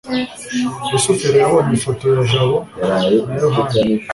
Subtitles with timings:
[0.91, 2.57] rusufero yabonye ifoto ya jabo
[2.87, 3.75] na yohana